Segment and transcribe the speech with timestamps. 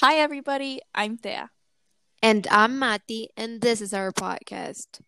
[0.00, 0.80] Hi, everybody.
[0.94, 1.50] I'm Thea.
[2.22, 5.00] And I'm Mati, and this is our podcast.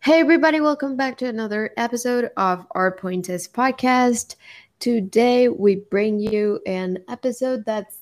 [0.00, 4.34] Hey, everybody, welcome back to another episode of our Pointers podcast.
[4.80, 7.98] Today, we bring you an episode that's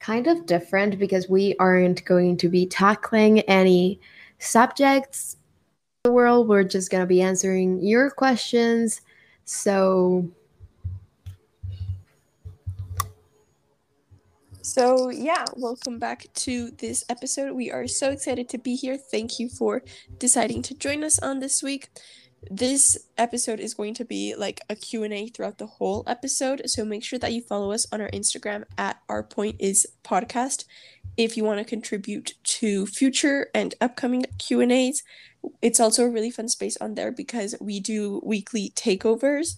[0.00, 4.02] kind of different because we aren't going to be tackling any
[4.38, 5.38] subjects
[6.04, 6.46] in the world.
[6.46, 9.00] We're just going to be answering your questions.
[9.46, 10.30] So,
[14.68, 17.52] So, yeah, welcome back to this episode.
[17.52, 18.98] We are so excited to be here.
[18.98, 19.82] Thank you for
[20.18, 21.88] deciding to join us on this week.
[22.50, 27.02] This episode is going to be like a Q&A throughout the whole episode, so make
[27.02, 30.66] sure that you follow us on our Instagram at our Pointers podcast
[31.16, 35.02] if you want to contribute to future and upcoming Q&As.
[35.62, 39.56] It's also a really fun space on there because we do weekly takeovers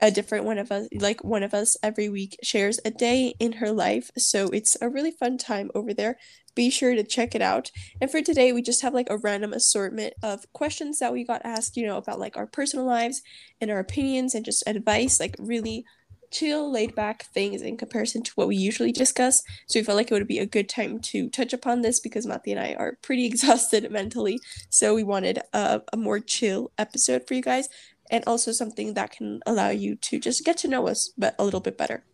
[0.00, 3.52] a different one of us like one of us every week shares a day in
[3.52, 4.10] her life.
[4.18, 6.18] So it's a really fun time over there.
[6.54, 7.70] Be sure to check it out.
[8.00, 11.42] And for today we just have like a random assortment of questions that we got
[11.44, 13.22] asked you know about like our personal lives
[13.60, 15.84] and our opinions and just advice like really
[16.30, 19.42] chill laid back things in comparison to what we usually discuss.
[19.66, 22.26] So we felt like it would be a good time to touch upon this because
[22.26, 24.40] matthew and I are pretty exhausted mentally.
[24.68, 27.68] So we wanted a, a more chill episode for you guys
[28.10, 31.44] and also something that can allow you to just get to know us but a
[31.44, 32.04] little bit better.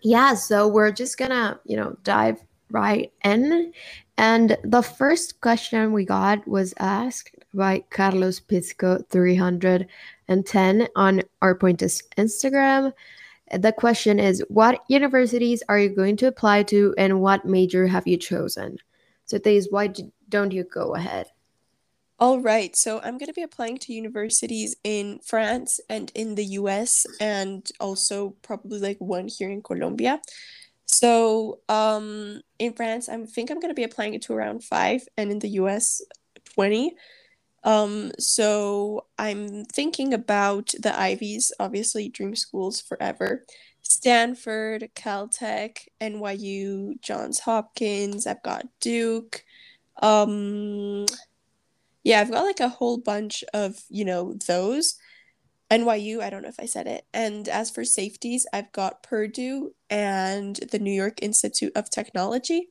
[0.00, 3.72] Yeah, so we're just gonna, you know, dive right in.
[4.16, 12.02] And the first question we got was asked by Carlos Pisco 310 on our Pointers
[12.16, 12.92] Instagram.
[13.52, 18.06] The question is What universities are you going to apply to and what major have
[18.06, 18.78] you chosen?
[19.28, 19.92] So, Thais, why
[20.28, 21.26] don't you go ahead?
[22.18, 26.44] All right, so I'm going to be applying to universities in France and in the
[26.60, 30.20] US, and also probably like one here in Colombia.
[30.86, 35.30] So, um, in France, I think I'm going to be applying to around five, and
[35.30, 36.02] in the US,
[36.54, 36.96] 20.
[37.64, 43.44] Um, so I'm thinking about the Ivies, obviously, dream schools forever.
[43.88, 48.26] Stanford, Caltech, NYU, Johns Hopkins.
[48.26, 49.42] I've got Duke.
[50.02, 51.06] Um,
[52.04, 54.96] yeah, I've got like a whole bunch of, you know, those.
[55.70, 57.06] NYU, I don't know if I said it.
[57.14, 62.68] And as for safeties, I've got Purdue and the New York Institute of Technology.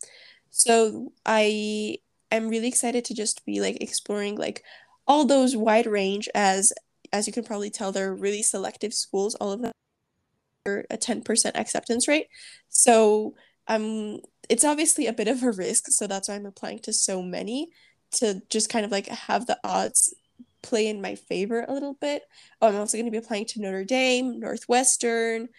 [0.51, 1.97] So I
[2.31, 4.63] am really excited to just be like exploring like
[5.07, 6.73] all those wide range as
[7.13, 9.71] as you can probably tell they're really selective schools all of them
[10.89, 12.27] a 10% acceptance rate.
[12.69, 13.35] So
[13.67, 14.19] um
[14.49, 17.69] it's obviously a bit of a risk, so that's why I'm applying to so many
[18.11, 20.13] to just kind of like have the odds
[20.63, 22.23] play in my favor a little bit.
[22.61, 25.49] Oh, I'm also going to be applying to Notre Dame, Northwestern,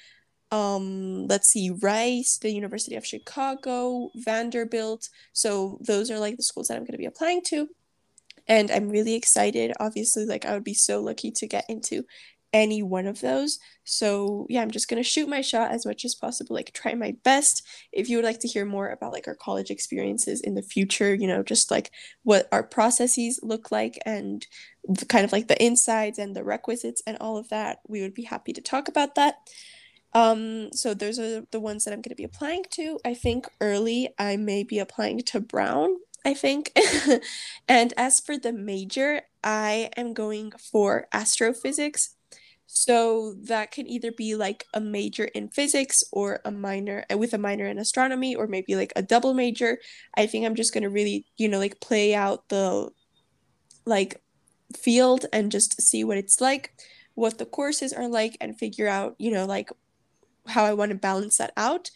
[0.51, 5.09] um let's see Rice, the University of Chicago, Vanderbilt.
[5.33, 7.69] So those are like the schools that I'm going to be applying to.
[8.47, 9.73] And I'm really excited.
[9.79, 12.05] Obviously, like I would be so lucky to get into
[12.53, 13.59] any one of those.
[13.85, 17.17] So yeah, I'm just gonna shoot my shot as much as possible, like try my
[17.25, 17.67] best.
[17.93, 21.15] If you would like to hear more about like our college experiences in the future,
[21.15, 21.91] you know, just like
[22.23, 24.47] what our processes look like and
[25.09, 28.25] kind of like the insides and the requisites and all of that, we would be
[28.25, 29.37] happy to talk about that.
[30.15, 32.99] Um, so those are the ones that I'm gonna be applying to.
[33.05, 36.73] I think early I may be applying to Brown I think.
[37.69, 42.15] and as for the major, I am going for astrophysics.
[42.71, 47.33] So that can either be like a major in physics or a minor uh, with
[47.33, 49.79] a minor in astronomy or maybe like a double major.
[50.19, 52.91] I think I'm just going to really, you know, like play out the
[53.87, 54.21] like
[54.77, 56.75] field and just see what it's like,
[57.15, 59.71] what the courses are like and figure out, you know, like
[60.47, 61.91] how I want to balance that out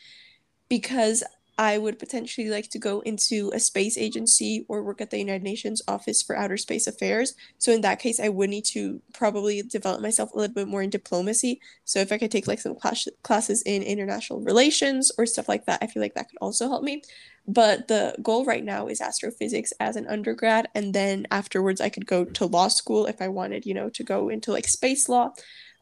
[0.70, 1.22] because
[1.58, 5.42] I would potentially like to go into a space agency or work at the United
[5.42, 7.34] Nations Office for Outer Space Affairs.
[7.58, 10.82] So in that case, I would need to probably develop myself a little bit more
[10.82, 11.60] in diplomacy.
[11.84, 15.66] So if I could take like some class- classes in international relations or stuff like
[15.66, 17.02] that, I feel like that could also help me.
[17.46, 22.06] But the goal right now is astrophysics as an undergrad, and then afterwards I could
[22.06, 25.32] go to law school if I wanted, you know, to go into like space law.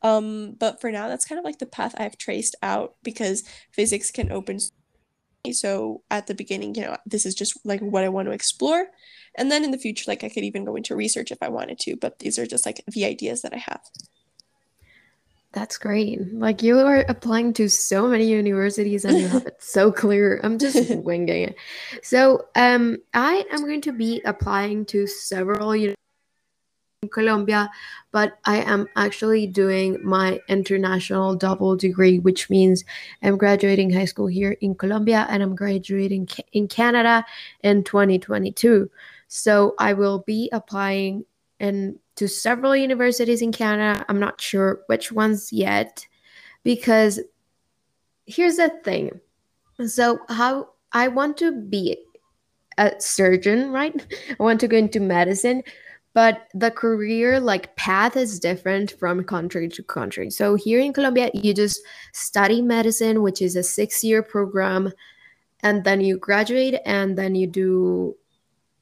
[0.03, 4.11] Um, but for now, that's kind of like the path I've traced out because physics
[4.11, 4.59] can open
[5.53, 8.87] so at the beginning, you know, this is just like what I want to explore.
[9.37, 11.79] And then in the future, like I could even go into research if I wanted
[11.81, 13.81] to, but these are just like the ideas that I have.
[15.53, 16.33] That's great.
[16.33, 20.41] Like you are applying to so many universities and you have it so clear.
[20.45, 21.57] I'm just winging it.
[22.03, 25.95] So um I am going to be applying to several in
[27.09, 27.71] Colombia,
[28.13, 32.85] but I am actually doing my international double degree, which means
[33.23, 37.25] I'm graduating high school here in Colombia and I'm graduating in Canada
[37.63, 38.91] in 2022.
[39.29, 41.25] So I will be applying
[41.59, 44.05] in to several universities in Canada.
[44.11, 46.07] I'm not sure which ones yet
[46.65, 47.19] because
[48.27, 49.21] here's the thing.
[49.87, 51.97] So how I want to be
[52.77, 53.95] a surgeon, right?
[54.39, 55.63] I want to go into medicine,
[56.13, 60.31] but the career like path is different from country to country.
[60.31, 61.81] So here in Colombia, you just
[62.13, 64.93] study medicine, which is a 6-year program,
[65.63, 68.17] and then you graduate and then you do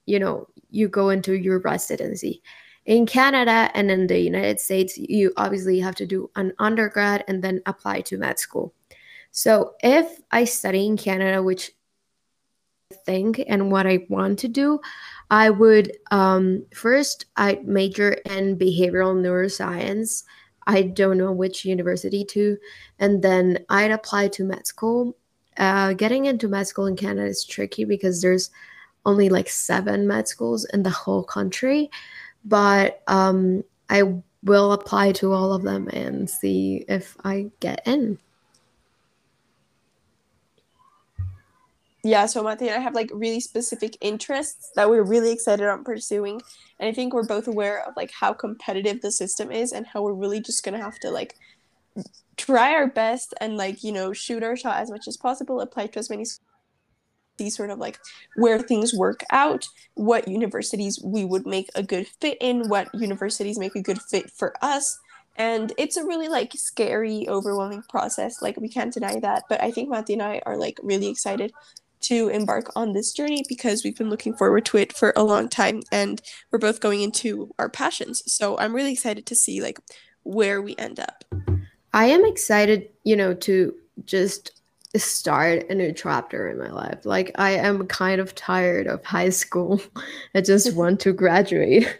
[0.08, 2.42] you know, you go into your residency.
[2.86, 7.44] In Canada and in the United States, you obviously have to do an undergrad and
[7.44, 8.72] then apply to med school.
[9.30, 11.72] So if I study in Canada, which
[13.08, 14.80] think and what I want to do,
[15.30, 20.24] I would um, first I major in behavioral neuroscience.
[20.66, 22.58] I don't know which university to,
[22.98, 25.16] and then I'd apply to med school.
[25.56, 28.50] Uh, getting into med school in Canada is tricky because there's
[29.06, 31.90] only like seven med schools in the whole country,
[32.44, 34.02] but um, I
[34.44, 38.18] will apply to all of them and see if I get in.
[42.04, 45.82] Yeah, so Matthew and I have like really specific interests that we're really excited on
[45.82, 46.40] pursuing.
[46.78, 50.02] And I think we're both aware of like how competitive the system is and how
[50.02, 51.34] we're really just gonna have to like
[52.36, 55.88] try our best and like, you know, shoot our shot as much as possible, apply
[55.88, 56.24] to as many
[57.36, 57.98] these sort of like
[58.36, 63.58] where things work out, what universities we would make a good fit in, what universities
[63.58, 64.98] make a good fit for us.
[65.36, 68.42] And it's a really like scary, overwhelming process.
[68.42, 69.44] Like we can't deny that.
[69.48, 71.52] But I think Matthew and I are like really excited
[72.00, 75.48] to embark on this journey because we've been looking forward to it for a long
[75.48, 78.22] time and we're both going into our passions.
[78.30, 79.78] So I'm really excited to see like
[80.22, 81.24] where we end up.
[81.92, 83.74] I am excited, you know, to
[84.04, 84.52] just
[84.96, 87.04] start a new chapter in my life.
[87.04, 89.80] Like I am kind of tired of high school.
[90.34, 91.98] I just want to graduate.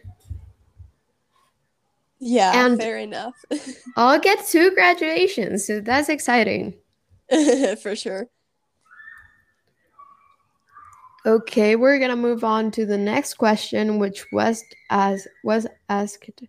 [2.21, 3.35] Yeah, and fair enough.
[3.97, 6.75] I'll get two graduations, so that's exciting.
[7.83, 8.29] For sure.
[11.29, 16.41] Okay, we're gonna move on to the next question, which was as was asked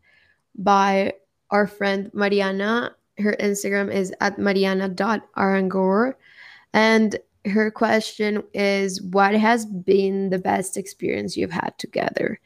[0.55, 1.11] by
[1.51, 2.95] our friend Mariana.
[3.17, 6.17] Her Instagram is at mariana.arangor.
[6.73, 12.39] And her question is What has been the best experience you've had together?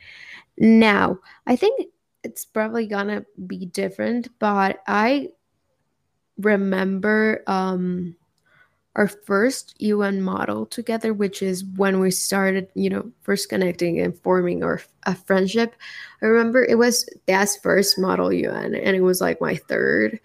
[0.57, 1.87] Now, I think
[2.23, 5.29] it's probably gonna be different, but I
[6.39, 8.15] remember um
[8.95, 14.17] our first UN model together, which is when we started, you know, first connecting and
[14.19, 15.75] forming our a friendship.
[16.21, 20.19] I remember it was Dad's first model UN, and it was like my third.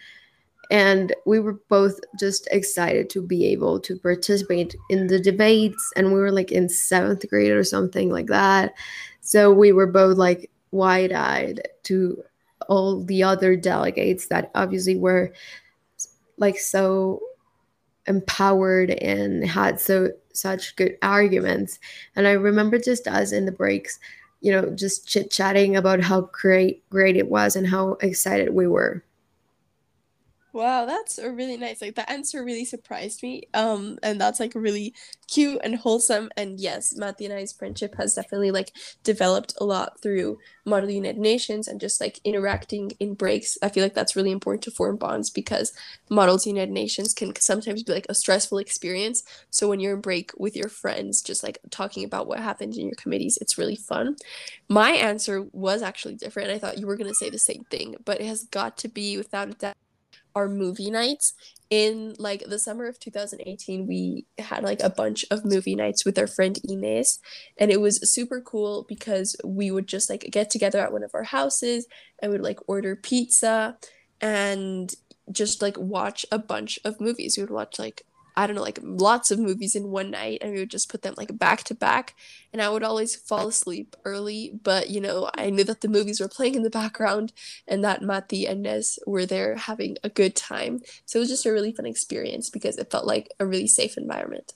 [0.71, 5.93] And we were both just excited to be able to participate in the debates.
[5.97, 8.75] And we were like in seventh grade or something like that.
[9.23, 12.23] So we were both like wide eyed to
[12.69, 15.33] all the other delegates that obviously were
[16.37, 17.23] like so
[18.09, 21.79] empowered and had so such good arguments.
[22.17, 23.99] And i remember just us in the breaks
[24.41, 28.67] you know just chit chatting about how great great it was and how excited we
[28.67, 29.03] were
[30.55, 31.83] Wow, that's a really nice.
[31.83, 33.43] Like that answer really surprised me.
[33.53, 34.95] Um, and that's like really
[35.31, 36.31] cute and wholesome.
[36.39, 38.73] And yes, Matthew and I's friendship has definitely like
[39.05, 43.59] developed a lot through Model United Nations and just like interacting in breaks.
[43.63, 45.73] I feel like that's really important to form bonds because
[46.09, 49.23] Models United Nations can sometimes be like a stressful experience.
[49.51, 52.87] So when you're in break with your friends, just like talking about what happened in
[52.87, 54.17] your committees, it's really fun.
[54.69, 56.51] My answer was actually different.
[56.51, 59.17] I thought you were gonna say the same thing, but it has got to be
[59.19, 59.75] without a doubt
[60.39, 61.35] our movie nights.
[61.71, 66.19] In like the summer of 2018 we had like a bunch of movie nights with
[66.19, 67.21] our friend Ines
[67.59, 71.11] and it was super cool because we would just like get together at one of
[71.13, 71.87] our houses
[72.21, 73.77] and would like order pizza
[74.19, 74.95] and
[75.31, 77.37] just like watch a bunch of movies.
[77.37, 78.07] We would watch like
[78.39, 81.03] I don't know, like lots of movies in one night, and we would just put
[81.03, 82.15] them like back to back.
[82.53, 86.21] And I would always fall asleep early, but you know, I knew that the movies
[86.21, 87.33] were playing in the background
[87.67, 90.83] and that Mati and Nez were there having a good time.
[91.05, 93.97] So it was just a really fun experience because it felt like a really safe
[93.97, 94.53] environment.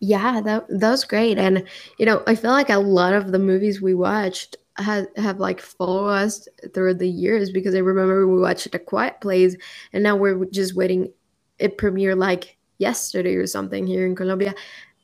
[0.00, 1.38] Yeah, that that was great.
[1.38, 1.64] And
[1.98, 5.62] you know, I feel like a lot of the movies we watched have have like
[5.62, 9.56] followed us through the years because I remember we watched A Quiet Place
[9.94, 11.14] and now we're just waiting
[11.58, 14.54] it premiere like yesterday or something here in Colombia,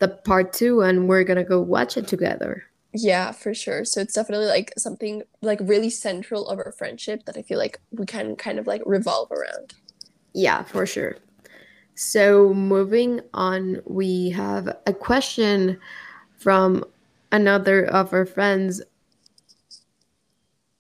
[0.00, 2.64] the part two, and we're gonna go watch it together.
[2.92, 3.85] Yeah, for sure.
[3.85, 7.78] So it's definitely like something like really central of our friendship that I feel like
[7.90, 9.75] we can kind of like revolve around.
[10.33, 11.16] Yeah, for sure.
[11.95, 15.78] So moving on, we have a question
[16.38, 16.85] from
[17.33, 18.83] another of our friends.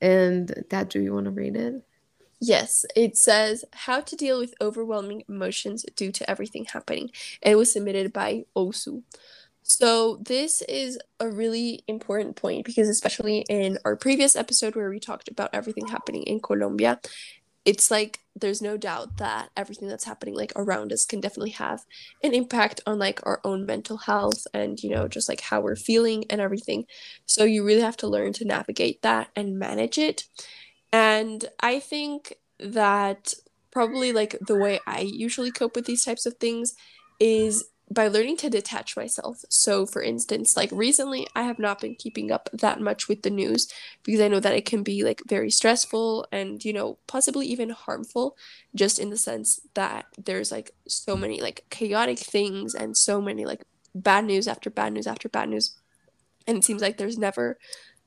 [0.00, 1.82] And Dad, do you want to read it?
[2.40, 7.10] Yes, it says how to deal with overwhelming emotions due to everything happening.
[7.42, 9.02] And it was submitted by Osu.
[9.62, 15.00] So this is a really important point because especially in our previous episode where we
[15.00, 17.00] talked about everything happening in Colombia,
[17.64, 21.84] it's like there's no doubt that everything that's happening like around us can definitely have
[22.22, 25.76] an impact on like our own mental health and you know just like how we're
[25.76, 26.84] feeling and everything.
[27.26, 30.24] So you really have to learn to navigate that and manage it.
[30.96, 33.34] And I think that
[33.70, 36.74] probably like the way I usually cope with these types of things
[37.20, 39.44] is by learning to detach myself.
[39.50, 43.30] So, for instance, like recently, I have not been keeping up that much with the
[43.30, 43.70] news
[44.04, 47.68] because I know that it can be like very stressful and, you know, possibly even
[47.68, 48.34] harmful,
[48.74, 51.20] just in the sense that there's like so hmm.
[51.20, 55.50] many like chaotic things and so many like bad news after bad news after bad
[55.50, 55.76] news.
[56.46, 57.58] And it seems like there's never,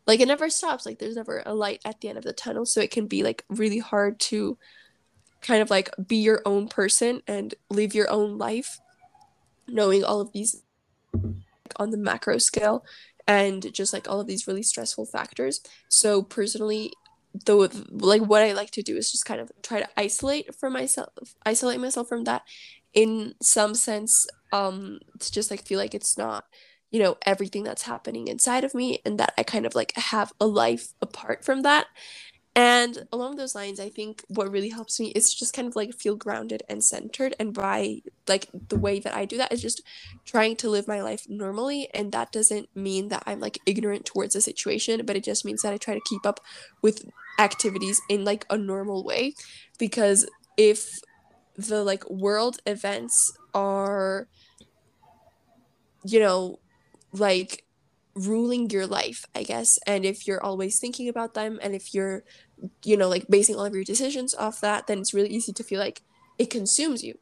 [0.09, 0.85] like, it never stops.
[0.85, 2.65] Like, there's never a light at the end of the tunnel.
[2.65, 4.57] So, it can be like really hard to
[5.41, 8.79] kind of like be your own person and live your own life
[9.67, 10.63] knowing all of these
[11.13, 12.83] like, on the macro scale
[13.27, 15.61] and just like all of these really stressful factors.
[15.87, 16.91] So personally,
[17.45, 20.73] though like what I like to do is just kind of try to isolate from
[20.73, 21.09] myself
[21.45, 22.41] isolate myself from that
[22.93, 26.45] in some sense um to just like feel like it's not
[26.91, 30.33] you know everything that's happening inside of me and that I kind of like have
[30.39, 31.87] a life apart from that
[32.55, 35.93] and along those lines, I think what really helps me is just kind of like
[35.93, 37.33] feel grounded and centered.
[37.39, 39.81] And by like the way that I do that is just
[40.25, 41.89] trying to live my life normally.
[41.93, 45.61] And that doesn't mean that I'm like ignorant towards the situation, but it just means
[45.61, 46.41] that I try to keep up
[46.81, 47.05] with
[47.37, 49.35] activities in like a normal way.
[49.77, 50.27] Because
[50.57, 50.99] if
[51.55, 54.27] the like world events are,
[56.03, 56.59] you know,
[57.11, 57.65] like
[58.15, 59.79] ruling your life, I guess.
[59.87, 62.23] And if you're always thinking about them and if you're,
[62.83, 65.63] you know, like basing all of your decisions off that, then it's really easy to
[65.63, 66.01] feel like
[66.37, 67.17] it consumes you.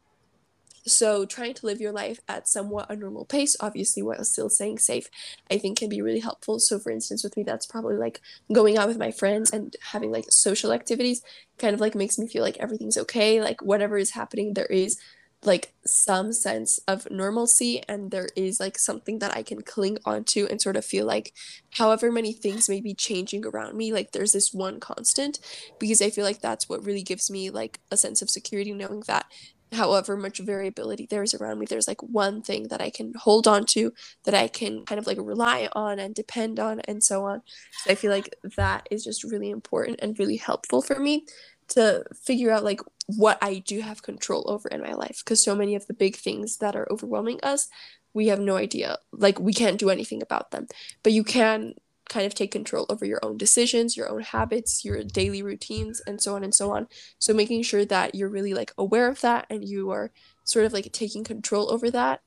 [0.86, 4.78] So trying to live your life at somewhat a normal pace, obviously while still staying
[4.78, 5.10] safe,
[5.50, 6.58] I think can be really helpful.
[6.58, 8.20] So for instance, with me, that's probably like
[8.52, 11.22] going out with my friends and having like social activities
[11.58, 13.42] kind of like makes me feel like everything's okay.
[13.42, 14.98] Like whatever is happening, there is
[15.44, 20.46] like some sense of normalcy and there is like something that I can cling onto
[20.46, 21.32] and sort of feel like
[21.70, 25.38] however many things may be changing around me like there's this one constant
[25.78, 29.04] because I feel like that's what really gives me like a sense of security knowing
[29.06, 29.26] that
[29.72, 33.46] however much variability there is around me there's like one thing that I can hold
[33.46, 33.92] on to
[34.24, 37.42] that I can kind of like rely on and depend on and so on.
[37.84, 41.26] So I feel like that is just really important and really helpful for me
[41.68, 42.80] to figure out like
[43.16, 46.14] what I do have control over in my life because so many of the big
[46.14, 47.68] things that are overwhelming us
[48.12, 50.66] we have no idea like we can't do anything about them.
[51.02, 51.74] But you can
[52.10, 56.20] kind of take control over your own decisions your own habits your daily routines and
[56.20, 56.86] so on and so on.
[57.18, 60.10] So making sure that you're really like aware of that and you are
[60.44, 62.20] sort of like taking control over that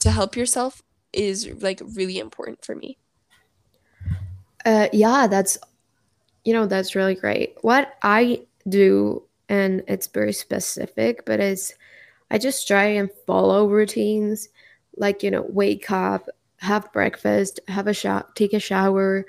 [0.00, 2.98] to help yourself is like really important for me.
[4.64, 5.58] Uh yeah that's
[6.44, 7.56] you know that's really great.
[7.62, 11.74] What i do and it's very specific but it's
[12.30, 14.48] i just try and follow routines
[14.96, 19.26] like you know wake up have breakfast have a shower take a shower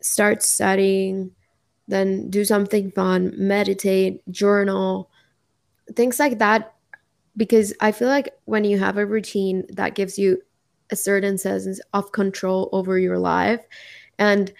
[0.00, 1.30] start studying
[1.88, 5.10] then do something fun meditate journal
[5.94, 6.74] things like that
[7.36, 10.40] because i feel like when you have a routine that gives you
[10.90, 13.60] a certain sense of control over your life
[14.18, 14.52] and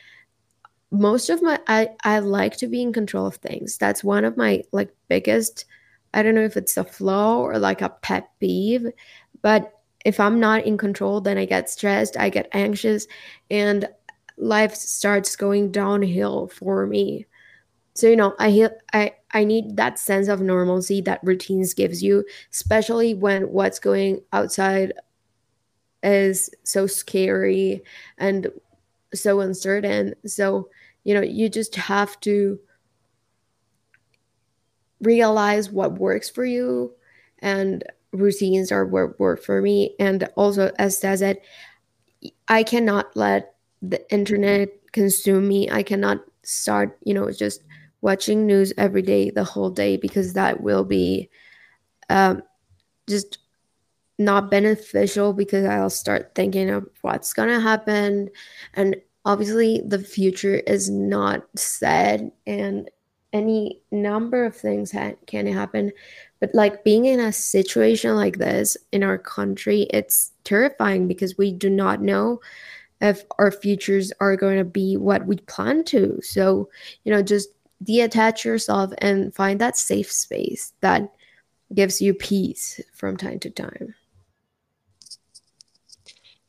[0.98, 3.78] most of my I I like to be in control of things.
[3.78, 5.64] That's one of my like biggest
[6.14, 8.86] I don't know if it's a flaw or like a pet peeve,
[9.42, 9.72] but
[10.04, 13.06] if I'm not in control, then I get stressed, I get anxious,
[13.50, 13.88] and
[14.38, 17.26] life starts going downhill for me.
[17.94, 22.24] So you know, I I I need that sense of normalcy that routines gives you,
[22.52, 24.92] especially when what's going outside
[26.02, 27.82] is so scary
[28.18, 28.48] and
[29.14, 30.14] so uncertain.
[30.26, 30.68] So
[31.06, 32.58] you know you just have to
[35.00, 36.92] realize what works for you
[37.38, 39.94] and routines are what work for me.
[40.00, 41.42] And also as says it
[42.48, 45.70] i cannot let the internet consume me.
[45.70, 47.62] I cannot start you know just
[48.00, 51.28] watching news every day the whole day because that will be
[52.10, 52.42] um,
[53.08, 53.38] just
[54.18, 58.30] not beneficial because i'll start thinking of what's gonna happen.
[58.74, 58.96] And
[59.26, 62.88] obviously the future is not said and
[63.32, 65.92] any number of things ha- can happen.
[66.40, 71.52] But like being in a situation like this in our country it's terrifying because we
[71.52, 72.40] do not know
[73.00, 76.18] if our futures are going to be what we plan to.
[76.22, 76.70] So
[77.04, 77.48] you know just
[77.82, 81.12] detach yourself and find that safe space that
[81.74, 83.94] gives you peace from time to time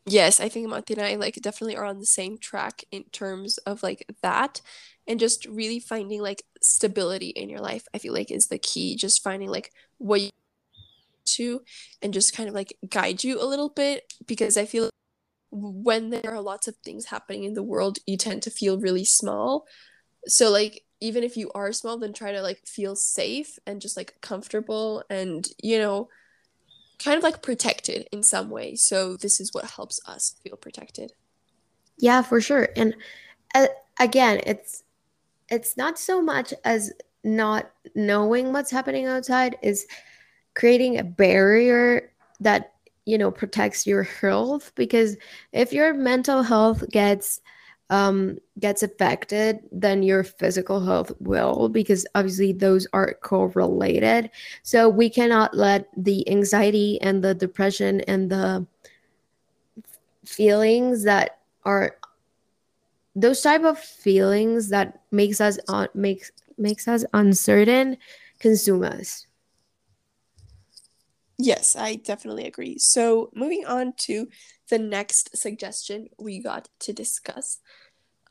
[0.08, 3.58] Yes, I think Mati and I like definitely are on the same track in terms
[3.60, 4.62] of like that
[5.06, 7.86] and just really finding like stability in your life.
[7.94, 8.96] I feel like is the key.
[8.96, 10.30] Just finding like what you
[11.26, 11.62] to
[12.02, 14.90] and just kind of like guide you a little bit because I feel
[15.52, 19.06] when there are lots of things happening in the world, you tend to feel really
[19.06, 19.66] small.
[20.28, 23.98] So like even if you are small, then try to like feel safe and just
[23.98, 26.10] like comfortable and you know
[27.04, 28.76] kind of like protected in some way.
[28.76, 31.14] So this is what helps us feel protected.
[31.98, 32.70] Yeah, for sure.
[32.76, 32.96] And
[33.56, 33.68] uh,
[34.00, 34.84] again, it's
[35.50, 36.92] it's not so much as
[37.24, 39.88] not knowing what's happening outside is
[40.56, 42.74] creating a barrier that
[43.06, 45.18] you know protects your health because
[45.52, 47.42] if your mental health gets
[47.90, 54.30] um, gets affected, then your physical health will, because obviously those are correlated.
[54.64, 58.66] So we cannot let the anxiety and the depression and the
[60.26, 61.98] feelings that are
[63.16, 67.98] those type of feelings that makes us uh, makes makes us uncertain
[68.40, 69.27] consume us.
[71.38, 72.78] Yes, I definitely agree.
[72.80, 74.28] So, moving on to
[74.70, 77.60] the next suggestion we got to discuss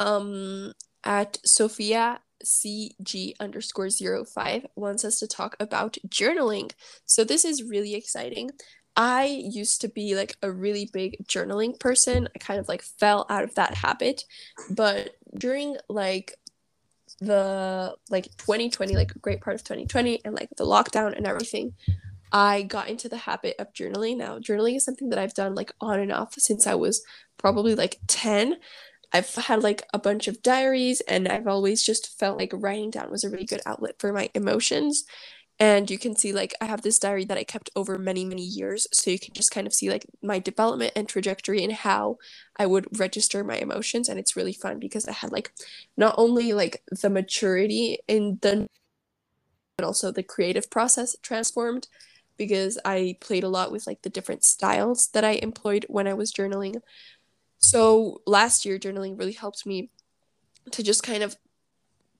[0.00, 0.72] um,
[1.04, 6.72] at Sophia CG underscore zero five wants us to talk about journaling.
[7.04, 8.50] So, this is really exciting.
[8.96, 12.28] I used to be like a really big journaling person.
[12.34, 14.24] I kind of like fell out of that habit.
[14.70, 16.34] But during like
[17.20, 21.74] the like 2020, like a great part of 2020 and like the lockdown and everything,
[22.36, 24.18] I got into the habit of journaling.
[24.18, 27.02] Now, journaling is something that I've done like on and off since I was
[27.38, 28.56] probably like 10.
[29.10, 33.10] I've had like a bunch of diaries and I've always just felt like writing down
[33.10, 35.06] was a really good outlet for my emotions.
[35.58, 38.42] And you can see like I have this diary that I kept over many, many
[38.42, 38.86] years.
[38.92, 42.18] So you can just kind of see like my development and trajectory and how
[42.58, 44.10] I would register my emotions.
[44.10, 45.52] And it's really fun because I had like
[45.96, 48.66] not only like the maturity in the
[49.78, 51.88] but also the creative process transformed
[52.36, 56.14] because I played a lot with like the different styles that I employed when I
[56.14, 56.80] was journaling.
[57.58, 59.90] So last year journaling really helped me
[60.72, 61.36] to just kind of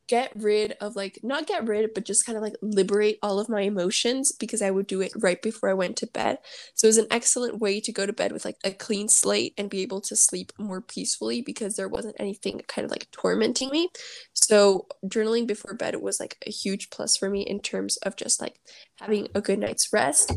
[0.09, 3.49] get rid of like not get rid but just kind of like liberate all of
[3.49, 6.39] my emotions because I would do it right before I went to bed.
[6.75, 9.55] So it was an excellent way to go to bed with like a clean slate
[9.59, 13.71] and be able to sleep more peacefully because there wasn't anything kind of like tormenting
[13.71, 13.89] me.
[14.33, 18.41] So journaling before bed was like a huge plus for me in terms of just
[18.41, 18.61] like
[19.01, 20.33] having a good night's rest.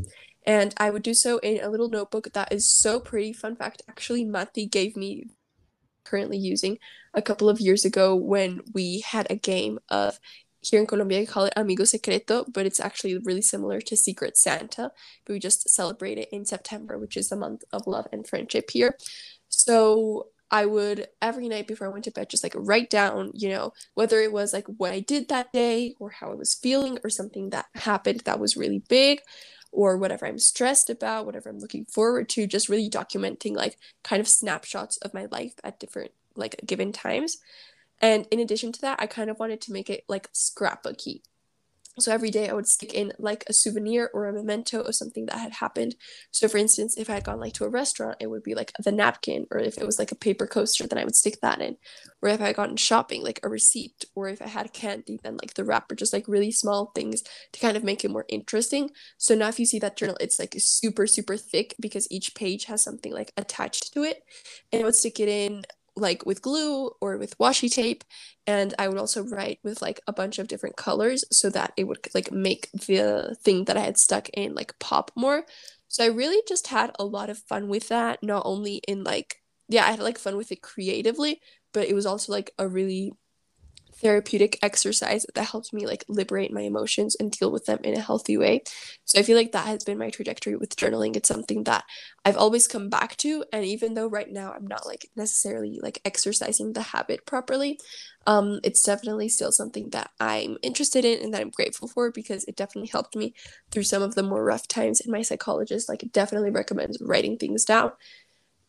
[0.46, 3.34] And I would do so in a little notebook that is so pretty.
[3.34, 5.26] Fun fact actually, Mati gave me
[6.10, 6.78] currently using
[7.14, 10.20] a couple of years ago when we had a game of
[10.62, 14.38] here in Colombia, we call it Amigo Secreto, but it's actually really similar to Secret
[14.38, 14.92] Santa.
[15.26, 18.70] But we just celebrate it in September, which is the month of love and friendship
[18.72, 18.98] here.
[19.48, 23.50] So I would every night before I went to bed just like write down, you
[23.50, 26.98] know, whether it was like what I did that day or how I was feeling
[27.04, 29.22] or something that happened that was really big
[29.72, 34.20] or whatever I'm stressed about, whatever I'm looking forward to, just really documenting like kind
[34.20, 37.38] of snapshots of my life at different like given times.
[38.02, 41.22] And in addition to that, I kind of wanted to make it like scrapbooky.
[42.00, 45.26] So every day I would stick in like a souvenir or a memento of something
[45.28, 45.96] that had happened.
[46.32, 48.72] So for instance, if I had gone like to a restaurant, it would be like
[48.80, 51.62] the napkin, or if it was like a paper coaster, then I would stick that
[51.62, 51.78] in.
[52.22, 55.38] Or if I had gone shopping, like a receipt, or if I had candy, then
[55.42, 58.92] like the wrapper, just like really small things to kind of make it more interesting.
[59.18, 62.66] So now if you see that journal, it's like super, super thick because each page
[62.66, 64.24] has something like attached to it.
[64.72, 65.64] And I would stick it in
[66.00, 68.04] like with glue or with washi tape
[68.48, 71.86] and i would also write with like a bunch of different colors so that it
[71.86, 75.44] would like make the thing that i had stuck in like pop more.
[75.88, 79.38] So i really just had a lot of fun with that not only in like
[79.68, 81.42] yeah i had like fun with it creatively
[81.74, 83.12] but it was also like a really
[84.02, 88.02] therapeutic exercise that helps me like liberate my emotions and deal with them in a
[88.02, 88.64] healthy way.
[89.06, 91.16] So I feel like that has been my trajectory with journaling.
[91.16, 91.84] It's something that
[92.26, 96.02] I've always come back to and even though right now I'm not like necessarily like
[96.06, 97.80] exercising the habit properly,
[98.28, 102.44] um it's definitely still something that I'm interested in and that I'm grateful for because
[102.46, 103.34] it definitely helped me
[103.72, 107.66] through some of the more rough times and my psychologist like definitely recommends writing things
[107.66, 107.92] down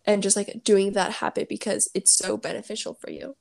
[0.05, 3.37] and just like doing that habit because it's so beneficial for you.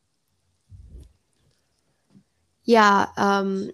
[2.70, 3.72] Yeah, um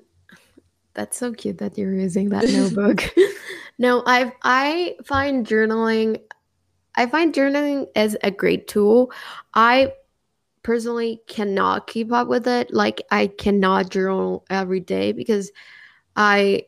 [0.94, 3.04] that's so cute that you're using that notebook.
[3.78, 6.22] no, I I find journaling
[6.96, 9.12] I find journaling as a great tool.
[9.54, 9.92] I
[10.64, 12.74] personally cannot keep up with it.
[12.74, 15.52] Like I cannot journal every day because
[16.16, 16.68] I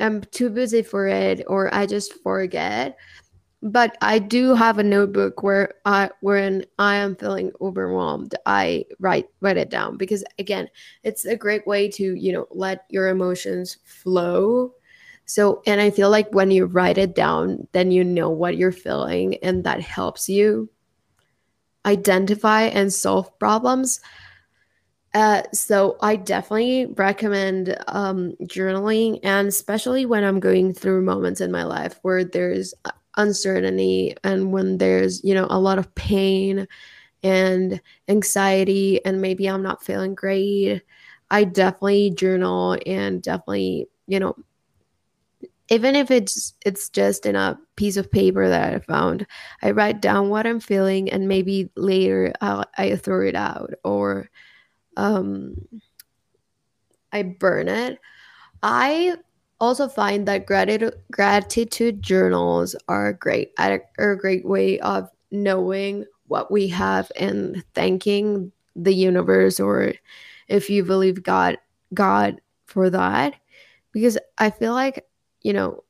[0.00, 2.96] am too busy for it or I just forget.
[3.64, 9.26] But I do have a notebook where I when I am feeling overwhelmed, I write
[9.40, 10.68] write it down because again,
[11.02, 14.74] it's a great way to, you know, let your emotions flow.
[15.24, 18.70] So, and I feel like when you write it down, then you know what you're
[18.70, 20.68] feeling and that helps you
[21.86, 24.00] identify and solve problems.
[25.14, 31.52] Uh, so I definitely recommend um, journaling, and especially when I'm going through moments in
[31.52, 32.74] my life where there's
[33.16, 36.66] uncertainty and when there's you know a lot of pain
[37.22, 40.82] and anxiety, and maybe I'm not feeling great.
[41.30, 44.36] I definitely journal and definitely you know
[45.70, 49.26] even if it's it's just in a piece of paper that I found,
[49.62, 54.28] I write down what I'm feeling, and maybe later I'll, I throw it out or
[54.96, 55.56] um,
[57.12, 57.98] I burn it.
[58.62, 59.16] I
[59.60, 66.50] also find that gratitude gratitude journals are great are a great way of knowing what
[66.50, 69.92] we have and thanking the universe or
[70.48, 71.56] if you believe God
[71.92, 73.34] God for that.
[73.92, 75.06] Because I feel like
[75.42, 75.84] you know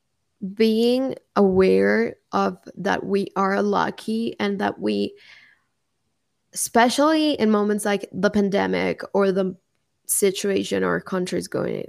[0.53, 5.15] being aware of that we are lucky and that we
[6.53, 9.55] especially in moments like the pandemic or the
[10.05, 11.85] situation our country's going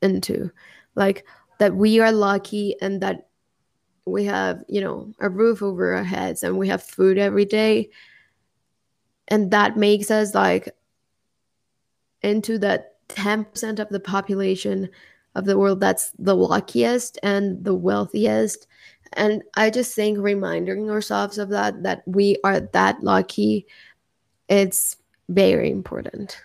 [0.00, 0.50] into
[0.94, 1.24] like
[1.58, 3.28] that we are lucky and that
[4.04, 7.88] we have you know a roof over our heads and we have food every day
[9.28, 10.68] and that makes us like
[12.22, 14.88] into that 10% of the population
[15.34, 18.66] of the world that's the luckiest and the wealthiest
[19.14, 23.66] and i just think reminding ourselves of that that we are that lucky
[24.48, 24.96] it's
[25.28, 26.44] very important.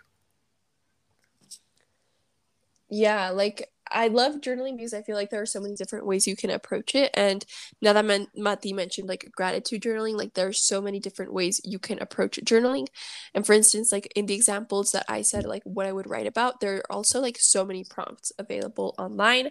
[2.90, 6.28] Yeah, like I love journaling because I feel like there are so many different ways
[6.28, 7.12] you can approach it.
[7.14, 7.46] And
[7.82, 11.62] now that Man- Mati mentioned like gratitude journaling, like there are so many different ways
[11.64, 12.88] you can approach journaling.
[13.34, 16.28] And for instance, like in the examples that I said, like what I would write
[16.28, 19.50] about, there are also like so many prompts available online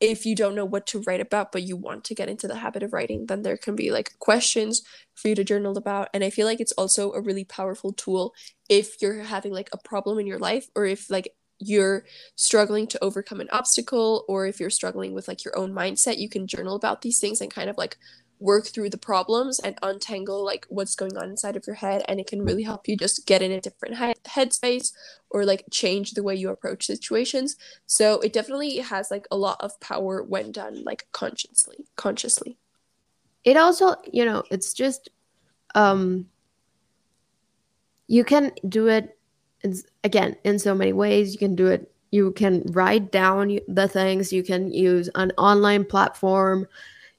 [0.00, 2.56] if you don't know what to write about but you want to get into the
[2.56, 4.82] habit of writing then there can be like questions
[5.14, 8.32] for you to journal about and i feel like it's also a really powerful tool
[8.68, 12.04] if you're having like a problem in your life or if like you're
[12.36, 16.28] struggling to overcome an obstacle or if you're struggling with like your own mindset you
[16.28, 17.96] can journal about these things and kind of like
[18.40, 22.20] work through the problems and untangle like what's going on inside of your head and
[22.20, 24.92] it can really help you just get in a different he- headspace
[25.30, 27.56] or like change the way you approach situations.
[27.86, 32.58] So it definitely has like a lot of power when done like consciously consciously.
[33.44, 35.10] It also you know it's just
[35.74, 36.26] um
[38.06, 39.17] you can do it
[39.62, 43.88] in, again in so many ways you can do it you can write down the
[43.88, 46.66] things you can use an online platform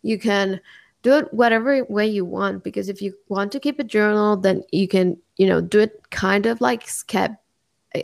[0.01, 0.59] you can
[1.01, 4.63] do it whatever way you want because if you want to keep a journal then
[4.71, 7.31] you can you know do it kind of like sketch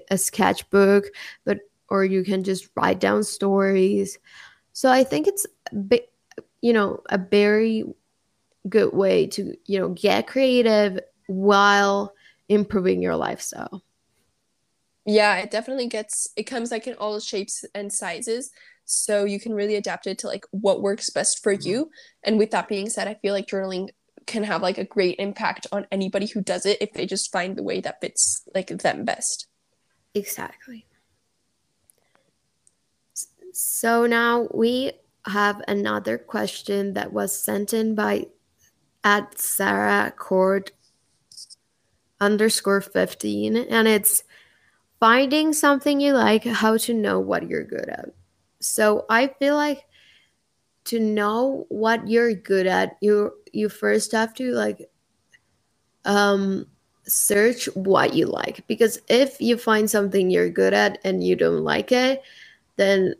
[0.09, 1.05] a sketchbook
[1.43, 4.17] but or you can just write down stories.
[4.73, 5.45] So i think it's
[6.61, 7.85] you know a very
[8.67, 12.13] good way to you know get creative while
[12.49, 13.83] improving your lifestyle
[15.05, 18.51] yeah it definitely gets it comes like in all shapes and sizes
[18.85, 21.67] so you can really adapt it to like what works best for mm-hmm.
[21.67, 21.89] you
[22.23, 23.89] and with that being said i feel like journaling
[24.25, 27.55] can have like a great impact on anybody who does it if they just find
[27.55, 29.47] the way that fits like them best.
[30.13, 30.85] Exactly.
[33.53, 34.93] So now we
[35.25, 38.27] have another question that was sent in by
[39.03, 40.71] at sarah cord
[42.19, 44.23] underscore 15 and it's
[44.99, 48.10] finding something you like how to know what you're good at.
[48.60, 49.86] So I feel like
[50.86, 54.89] to know what you're good at, you you first have to like
[56.05, 56.67] um
[57.08, 58.65] search what you like.
[58.67, 62.21] Because if you find something you're good at and you don't like it,
[62.77, 63.15] then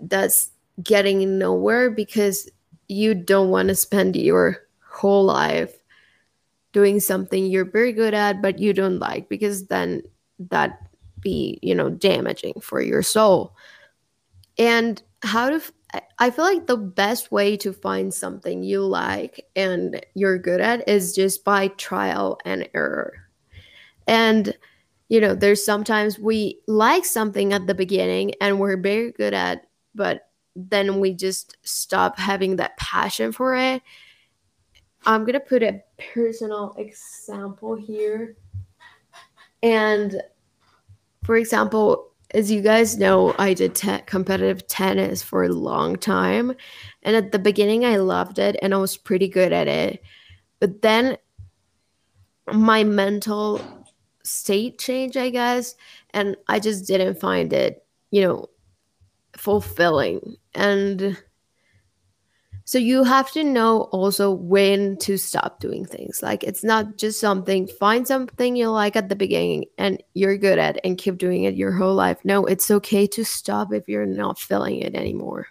[0.00, 0.50] that's
[0.82, 2.50] getting nowhere because
[2.88, 4.58] you don't want to spend your
[4.90, 5.78] whole life
[6.72, 10.02] doing something you're very good at but you don't like because then
[10.38, 10.83] that
[11.24, 13.56] be you know damaging for your soul
[14.58, 15.60] and how to
[16.18, 20.88] I feel like the best way to find something you like and you're good at
[20.88, 23.12] is just by trial and error.
[24.06, 24.56] And
[25.08, 29.66] you know, there's sometimes we like something at the beginning and we're very good at,
[29.94, 33.82] but then we just stop having that passion for it.
[35.06, 35.82] I'm going to put a
[36.14, 38.36] personal example here.
[39.62, 40.20] And
[41.24, 46.54] for example, as you guys know, I did te- competitive tennis for a long time.
[47.02, 50.02] And at the beginning, I loved it and I was pretty good at it.
[50.60, 51.16] But then
[52.52, 53.60] my mental
[54.24, 55.76] state changed, I guess,
[56.10, 58.46] and I just didn't find it, you know,
[59.36, 60.36] fulfilling.
[60.54, 61.22] And
[62.66, 66.22] so you have to know also when to stop doing things.
[66.22, 70.58] Like it's not just something, find something you like at the beginning and you're good
[70.58, 72.18] at and keep doing it your whole life.
[72.24, 75.48] No, it's okay to stop if you're not feeling it anymore.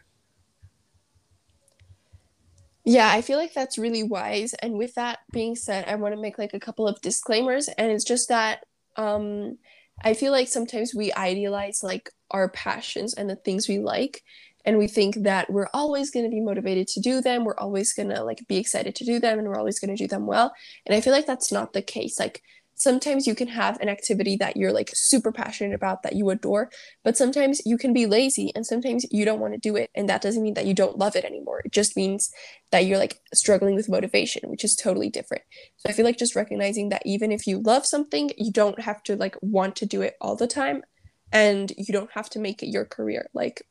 [2.84, 4.56] Yeah, I feel like that's really wise.
[4.56, 7.67] And with that being said, I want to make like a couple of disclaimers.
[7.67, 8.65] And it's just that
[8.97, 9.60] um
[10.04, 14.23] I feel like sometimes we idealize like our passions and the things we like
[14.65, 17.93] and we think that we're always going to be motivated to do them we're always
[17.93, 20.26] going to like be excited to do them and we're always going to do them
[20.26, 20.54] well
[20.86, 22.41] and i feel like that's not the case like
[22.76, 26.69] sometimes you can have an activity that you're like super passionate about that you adore
[27.04, 30.10] but sometimes you can be lazy and sometimes you don't want to do it and
[30.10, 32.32] that doesn't mean that you don't love it anymore it just means
[32.71, 35.43] that you're like struggling with motivation which is totally different.
[35.78, 39.04] So i feel like just recognizing that even if you love something you don't have
[39.04, 40.84] to like want to do it all the time
[41.32, 43.63] and you don't have to make it your career like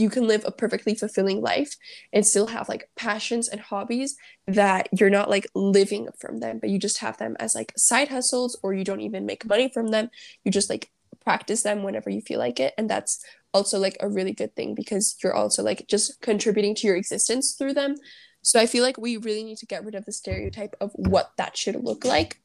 [0.00, 1.76] you can live a perfectly fulfilling life
[2.12, 6.70] and still have like passions and hobbies that you're not like living from them but
[6.70, 9.88] you just have them as like side hustles or you don't even make money from
[9.88, 10.10] them.
[10.44, 10.90] You just like
[11.22, 12.72] practice them whenever you feel like it.
[12.78, 16.86] And that's also like a really good thing because you're also like just contributing to
[16.86, 17.96] your existence through them.
[18.42, 21.32] So i feel like we really need to get rid of the stereotype of what
[21.36, 22.40] that should look like.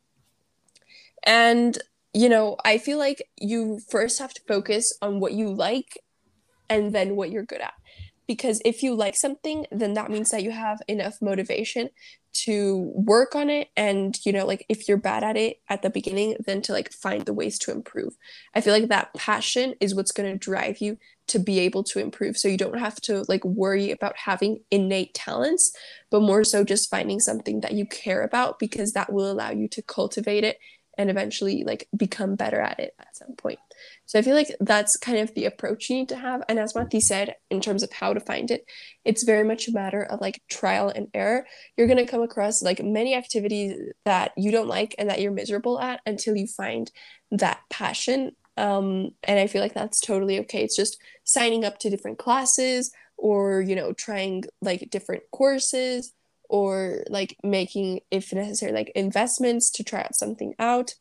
[1.23, 1.77] And
[2.13, 5.97] you know i feel like you first have to focus on what you like
[6.69, 7.73] and then what you're good at.
[8.27, 11.89] Because if you like something then that means that you have enough motivation
[12.33, 15.89] to work on it and you know like if you're bad at it at the
[15.89, 18.15] beginning then to like find the ways to improve.
[18.53, 20.97] I feel like that passion is what's going to drive you
[21.27, 22.37] to be able to improve.
[22.37, 25.71] So you don't have to like worry about having innate talents
[26.09, 29.67] but more so just finding something that you care about because that will allow you
[29.69, 30.59] to cultivate it
[30.97, 33.59] and eventually like become better at it at some point
[34.05, 36.43] so I feel like that's kind of the approach you need to have.
[36.47, 38.65] And as Mati said, in terms of how to find it,
[39.03, 41.45] it's very much a matter of like trial and error.
[41.75, 45.79] You're to come across like many activities that you don't like and that you're miserable
[45.79, 46.91] at until you find
[47.31, 48.35] that passion.
[48.57, 50.63] Um, and I feel like that's totally okay.
[50.63, 56.13] It's just signing up to different classes or, you know, trying like different courses
[56.55, 60.95] or like making, if necessary, like investments to try out something out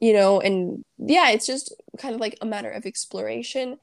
[0.00, 3.76] you know and yeah it's just kind of like a matter of exploration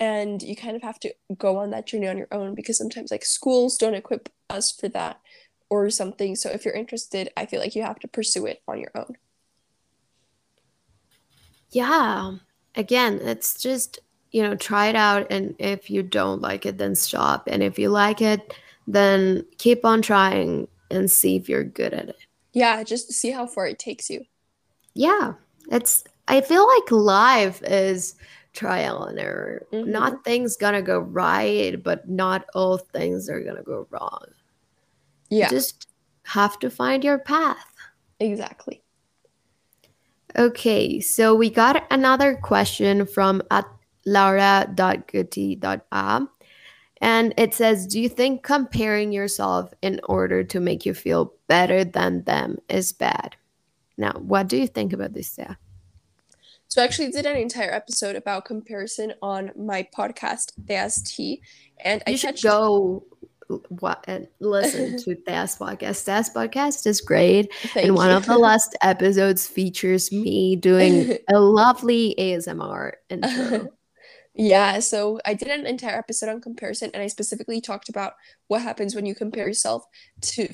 [0.00, 3.10] and you kind of have to go on that journey on your own because sometimes
[3.10, 5.20] like schools don't equip us for that
[5.70, 6.36] or something.
[6.36, 9.16] So if you're interested i feel like you have to pursue it on your own.
[11.70, 12.36] Yeah.
[12.74, 16.94] Again it's just you know try it out and if you don't like it then
[16.94, 17.48] stop.
[17.50, 18.54] And if you like it
[18.86, 23.46] then keep on trying and see if you're good at it yeah just see how
[23.46, 24.20] far it takes you
[24.94, 25.32] yeah
[25.70, 28.14] it's I feel like life is
[28.52, 29.66] trial and error.
[29.72, 29.90] Mm-hmm.
[29.90, 34.26] Not things gonna go right, but not all things are gonna go wrong.
[35.28, 35.46] Yeah.
[35.46, 35.88] You just
[36.24, 37.66] have to find your path.
[38.20, 38.82] Exactly.
[40.36, 43.66] Okay, so we got another question from at
[44.06, 46.28] laura.guti.a.
[47.00, 51.84] And it says, Do you think comparing yourself in order to make you feel better
[51.84, 53.36] than them is bad?
[53.96, 55.58] Now, what do you think about this, Sarah?
[56.68, 61.40] So I actually did an entire episode about comparison on my podcast, DST,
[61.78, 63.04] and you I should go
[63.68, 66.04] what and listen to Das podcast.
[66.06, 68.16] Das podcast is great, Thank and one you.
[68.16, 73.68] of the last episodes features me doing a lovely ASMR intro.
[74.34, 78.14] Yeah, so I did an entire episode on comparison, and I specifically talked about
[78.48, 79.84] what happens when you compare yourself
[80.22, 80.48] to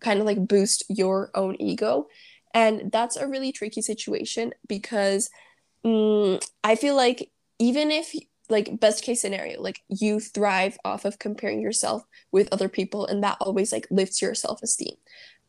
[0.00, 2.08] kind of like boost your own ego.
[2.54, 5.30] And that's a really tricky situation because
[5.86, 8.14] mm, I feel like even if
[8.50, 13.22] like best case scenario like you thrive off of comparing yourself with other people and
[13.24, 14.94] that always like lifts your self-esteem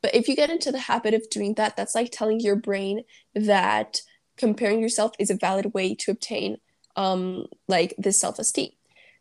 [0.02, 3.04] but if you get into the habit of doing that that's like telling your brain
[3.36, 4.02] that
[4.38, 6.58] comparing yourself is a valid way to obtain
[6.96, 8.72] um like this self-esteem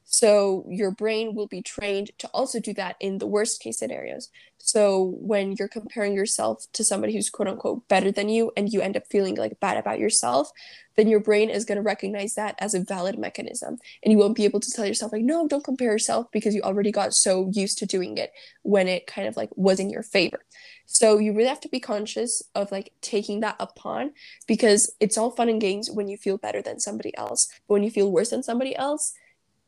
[0.05, 4.31] So your brain will be trained to also do that in the worst case scenarios.
[4.59, 8.81] So when you're comparing yourself to somebody who's quote unquote better than you and you
[8.81, 10.51] end up feeling like bad about yourself,
[10.97, 13.79] then your brain is going to recognize that as a valid mechanism.
[14.03, 16.63] And you won't be able to tell yourself like no, don't compare yourself because you
[16.63, 18.33] already got so used to doing it
[18.63, 20.45] when it kind of like was in your favor.
[20.93, 24.13] So you really have to be conscious of like taking that upon
[24.47, 27.49] because it's all fun and games when you feel better than somebody else.
[27.67, 29.15] But when you feel worse than somebody else,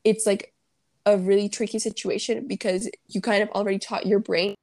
[0.05, 0.53] it's like
[1.07, 4.55] a really tricky situation because you kind of already taught your brain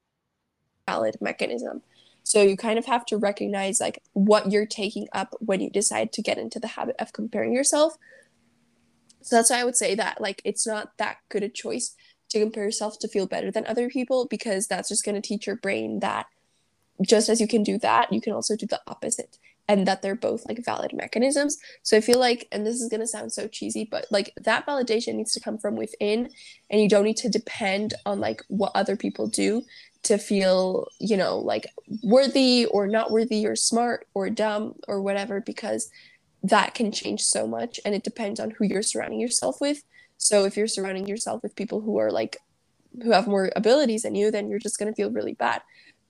[0.87, 1.81] valid mechanism.
[2.21, 6.13] So you kind of have to recognize like what you're taking up when you decide
[6.13, 7.97] to get into the habit of comparing yourself.
[9.21, 11.95] So that's why I would say that like it's not that good a choice
[12.29, 15.47] to compare yourself to feel better than other people because that's just going to teach
[15.47, 16.27] your brain that
[17.01, 19.37] just as you can do that, you can also do the opposite
[19.67, 21.57] and that they're both like valid mechanisms.
[21.83, 25.15] So I feel like, and this is gonna sound so cheesy, but like that validation
[25.15, 26.29] needs to come from within,
[26.69, 29.63] and you don't need to depend on like what other people do
[30.03, 31.67] to feel, you know, like
[32.03, 35.89] worthy or not worthy or smart or dumb or whatever, because
[36.43, 39.83] that can change so much and it depends on who you're surrounding yourself with.
[40.17, 42.37] So if you're surrounding yourself with people who are like,
[43.03, 45.61] who have more abilities than you, then you're just gonna feel really bad.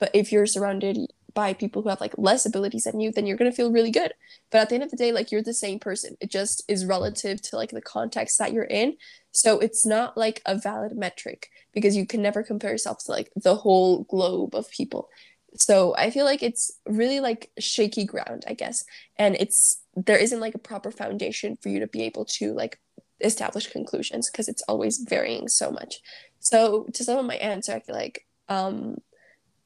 [0.01, 0.97] But if you're surrounded
[1.33, 4.13] by people who have like less abilities than you, then you're gonna feel really good.
[4.49, 6.17] But at the end of the day, like you're the same person.
[6.19, 8.97] It just is relative to like the context that you're in.
[9.31, 13.31] So it's not like a valid metric because you can never compare yourself to like
[13.35, 15.07] the whole globe of people.
[15.55, 18.83] So I feel like it's really like shaky ground, I guess.
[19.17, 22.79] And it's there isn't like a proper foundation for you to be able to like
[23.19, 26.01] establish conclusions because it's always varying so much.
[26.39, 28.97] So to sum up my answer, I feel like um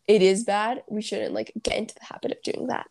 [0.07, 2.87] it is bad, we shouldn't like get into the habit of doing that.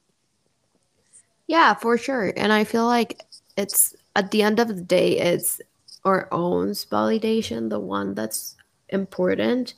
[1.46, 2.32] Yeah, for sure.
[2.36, 3.22] And I feel like
[3.56, 5.60] it's at the end of the day, it's
[6.04, 8.56] our own validation, the one that's
[8.88, 9.74] important.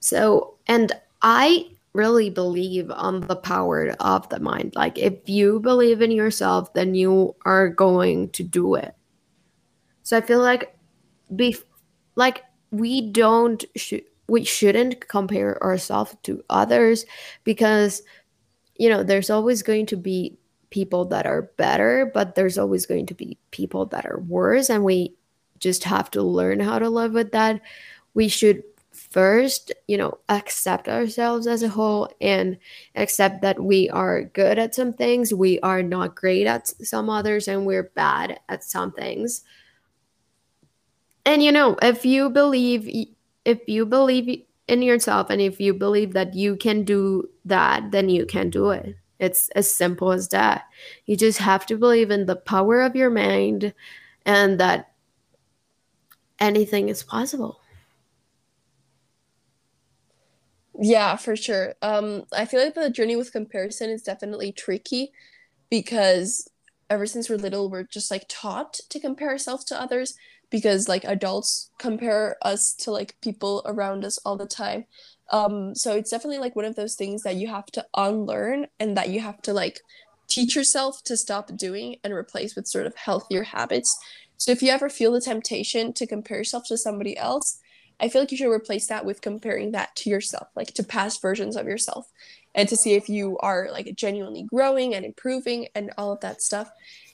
[0.00, 4.74] So, and I really believe on the power of the mind.
[4.76, 8.94] Like, if you believe in yourself, then you are going to do it.
[10.02, 10.76] So I feel like,
[11.34, 11.56] be
[12.14, 17.06] like we don't shoot we shouldn't compare ourselves to others
[17.44, 18.02] because
[18.76, 20.38] you know there's always going to be
[20.70, 24.84] people that are better but there's always going to be people that are worse and
[24.84, 25.14] we
[25.60, 27.60] just have to learn how to live with that.
[28.14, 28.62] We should
[28.92, 32.58] first you know accept ourselves as a whole and
[32.96, 37.46] accept that we are good at some things we are not great at some others
[37.46, 39.42] and we're bad at some things.
[41.24, 42.88] And you know if you believe
[43.48, 48.10] if you believe in yourself and if you believe that you can do that, then
[48.10, 48.94] you can do it.
[49.18, 50.66] It's as simple as that.
[51.06, 53.72] You just have to believe in the power of your mind
[54.26, 54.92] and that
[56.38, 57.62] anything is possible.
[60.78, 61.74] Yeah, for sure.
[61.80, 65.10] Um, I feel like the journey with comparison is definitely tricky
[65.70, 66.50] because
[66.90, 70.14] ever since we're little, we're just like taught to compare ourselves to others
[70.50, 74.84] because like adults compare us to like people around us all the time.
[75.30, 78.96] Um so it's definitely like one of those things that you have to unlearn and
[78.96, 79.80] that you have to like
[80.28, 83.98] teach yourself to stop doing and replace with sort of healthier habits.
[84.36, 87.58] So if you ever feel the temptation to compare yourself to somebody else
[88.00, 91.20] i feel like you should replace that with comparing that to yourself like to past
[91.20, 92.10] versions of yourself
[92.54, 96.42] and to see if you are like genuinely growing and improving and all of that
[96.42, 96.70] stuff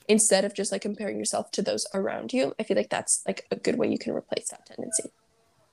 [0.07, 2.53] instead of just like comparing yourself to those around you.
[2.59, 5.11] I feel like that's like a good way you can replace that tendency.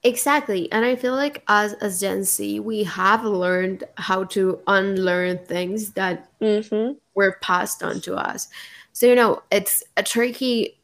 [0.04, 0.70] Exactly.
[0.72, 5.92] And I feel like as as Gen Z, we have learned how to unlearn things
[5.92, 6.94] that mm-hmm.
[7.14, 8.48] were passed on to us.
[8.92, 10.78] So you know, it's a tricky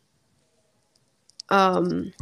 [1.49, 2.13] um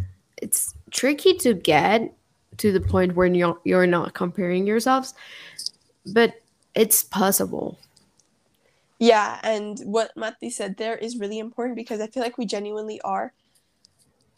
[0.41, 2.13] it's tricky to get
[2.59, 5.13] to the point where you're you're not comparing yourselves,
[6.07, 6.41] but
[6.75, 7.79] it's possible.
[8.99, 13.01] Yeah, and what Mati said there is really important because I feel like we genuinely
[13.03, 13.33] are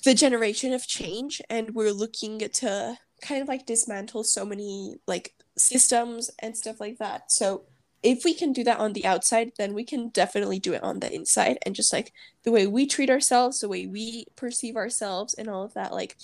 [0.05, 5.35] the generation of change and we're looking to kind of like dismantle so many like
[5.57, 7.31] systems and stuff like that.
[7.31, 7.65] So
[8.03, 11.01] if we can do that on the outside, then we can definitely do it on
[11.01, 12.13] the inside and just like
[12.45, 16.17] the way we treat ourselves, the way we perceive ourselves and all of that like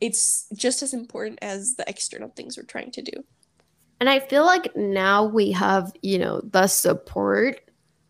[0.00, 3.24] it's just as important as the external things we're trying to do.
[4.00, 7.60] And I feel like now we have, you know, the support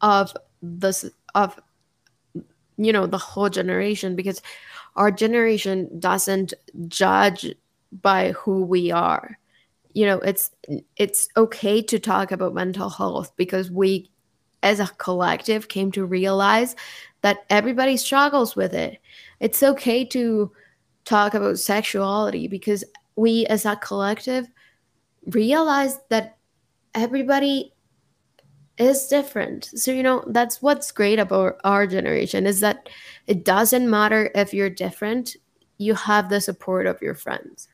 [0.01, 1.59] of this of
[2.77, 4.43] you know the whole generation because
[4.97, 6.55] our generation doesn't
[6.89, 7.55] judge
[8.03, 9.39] by who we are.
[9.95, 10.51] You know it's
[10.97, 14.11] it's okay to talk about mental health because we
[14.63, 16.75] as a collective came to realize
[17.23, 18.99] that everybody struggles with it.
[19.41, 20.53] It's okay to
[21.05, 22.85] talk about sexuality because
[23.17, 24.47] we as a collective
[25.27, 26.37] realize that
[26.95, 27.73] everybody
[28.79, 29.67] is different.
[29.75, 32.89] So, you know, that's what's great about our generation is that
[33.27, 35.37] it doesn't matter if you're different,
[35.79, 37.69] you have the support of your friends.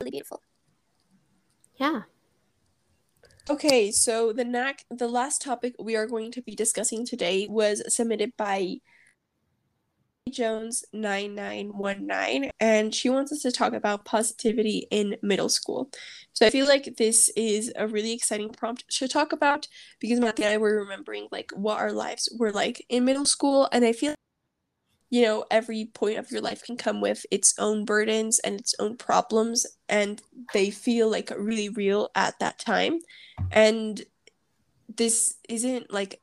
[0.00, 0.42] Really beautiful.
[1.76, 2.02] Yeah.
[3.50, 7.82] Okay, so the next, the last topic we are going to be discussing today was
[7.92, 8.76] submitted by
[10.28, 15.90] Jones 9919 and she wants us to talk about positivity in middle school.
[16.32, 19.66] So I feel like this is a really exciting prompt to talk about
[20.00, 23.68] because Matthew and I were remembering like what our lives were like in middle school
[23.72, 24.14] and I feel
[25.10, 28.74] you know every point of your life can come with its own burdens and its
[28.78, 30.22] own problems and
[30.52, 32.98] they feel like really real at that time
[33.50, 34.04] and
[34.96, 36.20] this isn't like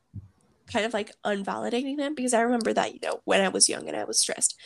[0.72, 3.88] kind of like unvalidating them because I remember that, you know, when I was young
[3.88, 4.56] and I was stressed,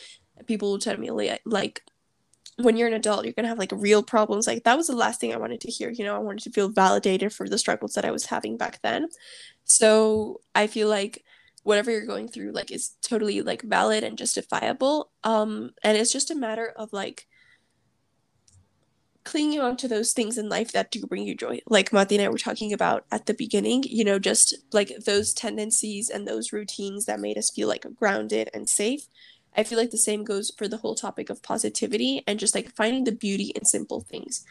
[0.46, 1.10] people would tell me
[1.44, 1.82] like
[2.56, 4.46] when you're an adult, you're gonna have like real problems.
[4.46, 5.90] Like that was the last thing I wanted to hear.
[5.90, 8.80] You know, I wanted to feel validated for the struggles that I was having back
[8.82, 9.08] then.
[9.64, 11.24] So I feel like
[11.62, 15.10] whatever you're going through like is totally like valid and justifiable.
[15.24, 17.26] Um, and it's just a matter of like
[19.24, 21.60] clinging on to those things in life that do bring you joy.
[21.66, 25.32] Like mati and i were talking about at the beginning you know just like those
[25.32, 29.06] tendencies and those routines that made us feel like grounded and safe.
[29.56, 32.74] I feel like the same goes for the whole topic of positivity and just like
[32.76, 34.44] finding the beauty in simple things.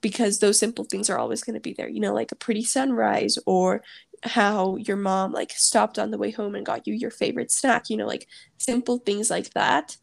[0.00, 2.62] Because those simple things are always going to be there you know like a pretty
[2.62, 3.82] sunrise or
[4.22, 7.90] how your mom like stopped on the way home and got you your favorite snack
[7.90, 8.26] you know like
[8.58, 9.96] simple things like that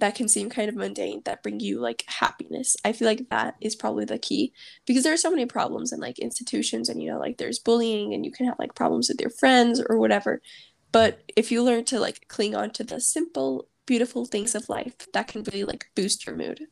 [0.00, 2.76] that can seem kind of mundane that bring you like happiness.
[2.84, 4.52] I feel like that is probably the key
[4.86, 8.12] because there are so many problems in like institutions and you know like there's bullying
[8.12, 10.40] and you can have like problems with your friends or whatever.
[10.92, 14.94] But if you learn to like cling on to the simple beautiful things of life,
[15.12, 16.66] that can really like boost your mood.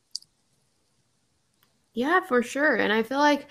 [1.93, 2.77] Yeah, for sure.
[2.77, 3.47] And I feel like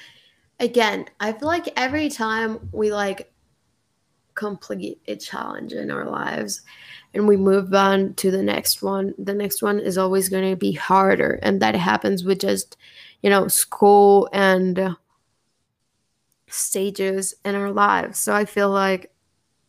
[0.59, 3.32] again, I feel like every time we like
[4.38, 6.61] complete a challenge in our lives.
[7.13, 9.13] And we move on to the next one.
[9.17, 12.77] The next one is always going to be harder and that happens with just
[13.21, 14.95] you know school and uh,
[16.47, 18.19] stages in our lives.
[18.19, 19.11] So i feel like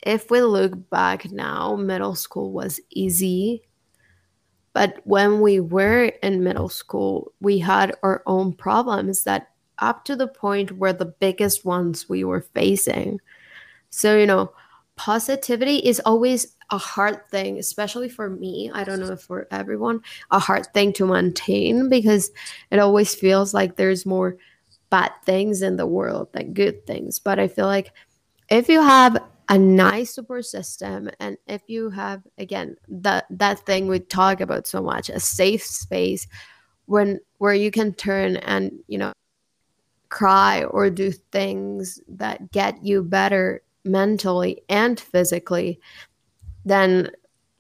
[0.02, 3.62] if we look back now middle school was easy.
[4.74, 10.16] But when we were in middle school we had our own problems that up to
[10.16, 13.20] the point where the biggest ones we were facing
[13.90, 14.52] so you know
[14.96, 18.70] positivity is always a hard thing, especially for me.
[18.74, 22.30] I don't know if for everyone, a hard thing to maintain because
[22.70, 24.36] it always feels like there's more
[24.90, 27.18] bad things in the world than good things.
[27.18, 27.92] But I feel like
[28.50, 33.86] if you have a nice support system and if you have again that that thing
[33.86, 36.26] we talk about so much, a safe space
[36.84, 39.12] when where you can turn and you know
[40.10, 45.80] cry or do things that get you better mentally and physically,
[46.64, 47.10] then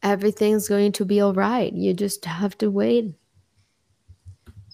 [0.02, 1.72] everything's going to be all right.
[1.72, 3.14] You just have to wait.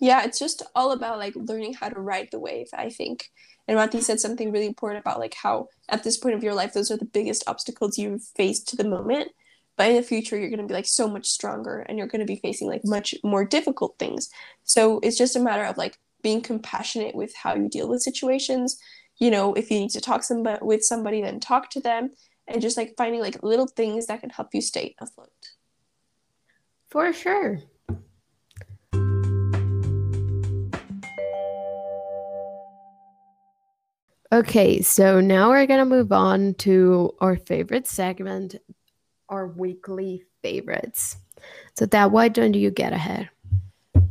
[0.00, 3.30] Yeah, it's just all about like learning how to ride the wave, I think.
[3.66, 6.74] And Mati said something really important about like how at this point of your life,
[6.74, 9.30] those are the biggest obstacles you've faced to the moment.
[9.76, 12.20] But in the future, you're going to be like so much stronger and you're going
[12.20, 14.28] to be facing like much more difficult things.
[14.62, 18.78] So it's just a matter of like being compassionate with how you deal with situations
[19.19, 22.11] you know if you need to talk somebody with somebody then talk to them
[22.47, 25.31] and just like finding like little things that can help you stay afloat.
[26.91, 27.61] For sure.
[34.33, 38.57] Okay so now we're gonna move on to our favorite segment
[39.29, 41.17] our weekly favorites.
[41.79, 43.31] So that why don't you get ahead?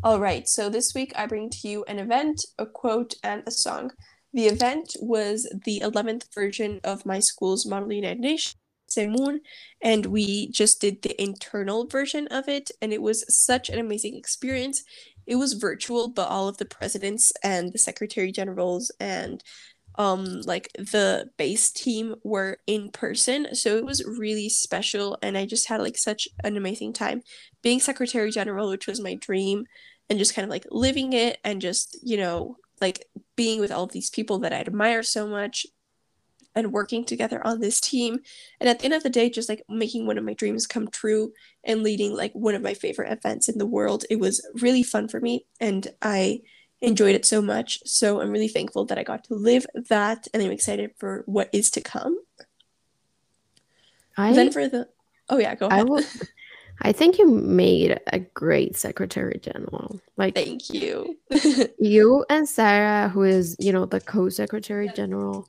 [0.03, 3.51] All right so this week i bring to you an event a quote and a
[3.51, 3.91] song
[4.33, 8.55] the event was the 11th version of my school's Model United Nations,
[8.89, 9.39] Semun,
[9.81, 14.15] and we just did the internal version of it, and it was such an amazing
[14.15, 14.83] experience.
[15.25, 19.43] It was virtual, but all of the presidents and the secretary generals and
[19.95, 25.45] um like the base team were in person so it was really special and i
[25.45, 27.21] just had like such an amazing time
[27.61, 29.65] being secretary general which was my dream
[30.09, 33.05] and just kind of like living it and just you know like
[33.35, 35.65] being with all of these people that I admire so much
[36.55, 38.19] and working together on this team.
[38.59, 40.87] And at the end of the day just like making one of my dreams come
[40.87, 44.83] true and leading like one of my favorite events in the world it was really
[44.83, 46.41] fun for me and i
[46.81, 47.79] enjoyed it so much.
[47.85, 51.49] So i'm really thankful that i got to live that and i'm excited for what
[51.53, 52.19] is to come.
[54.17, 54.89] I, then for the
[55.29, 55.79] oh yeah go ahead.
[55.79, 56.03] I will,
[56.81, 59.99] I think you made a great secretary general.
[60.17, 61.17] Like Thank you.
[61.79, 65.47] you and Sarah, who is, you know, the co-secretary general,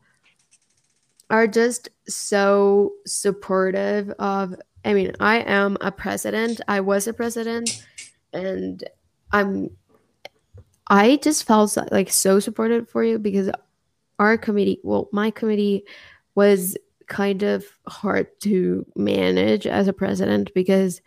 [1.31, 4.55] are just so supportive of
[4.85, 6.61] I mean, I am a president.
[6.69, 7.85] I was a president
[8.33, 8.85] and
[9.33, 9.71] I'm
[10.89, 13.51] I just felt like so supported for you because
[14.19, 15.85] our committee, well, my committee
[16.35, 21.01] was kind of hard to manage as a president because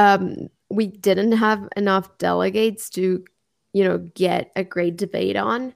[0.00, 3.24] um, we didn't have enough delegates to,
[3.72, 5.74] you know, get a great debate on.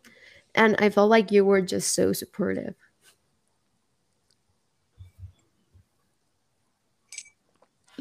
[0.55, 2.75] And I felt like you were just so supportive.